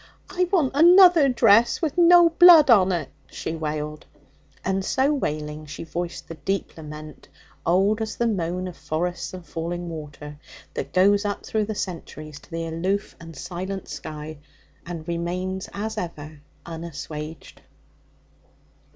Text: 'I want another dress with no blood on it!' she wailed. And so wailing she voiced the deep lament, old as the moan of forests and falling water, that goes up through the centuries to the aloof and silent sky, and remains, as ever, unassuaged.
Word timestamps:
'I 0.31 0.45
want 0.45 0.71
another 0.73 1.29
dress 1.29 1.79
with 1.79 1.95
no 1.95 2.29
blood 2.29 2.71
on 2.71 2.91
it!' 2.91 3.11
she 3.29 3.55
wailed. 3.55 4.07
And 4.65 4.83
so 4.83 5.13
wailing 5.13 5.67
she 5.67 5.83
voiced 5.83 6.27
the 6.27 6.33
deep 6.33 6.75
lament, 6.75 7.27
old 7.67 8.01
as 8.01 8.15
the 8.15 8.25
moan 8.25 8.67
of 8.67 8.75
forests 8.75 9.31
and 9.31 9.45
falling 9.45 9.89
water, 9.89 10.39
that 10.73 10.91
goes 10.91 11.23
up 11.23 11.45
through 11.45 11.65
the 11.65 11.75
centuries 11.75 12.39
to 12.39 12.49
the 12.49 12.65
aloof 12.65 13.15
and 13.19 13.35
silent 13.37 13.87
sky, 13.89 14.39
and 14.87 15.07
remains, 15.07 15.69
as 15.71 15.99
ever, 15.99 16.41
unassuaged. 16.65 17.61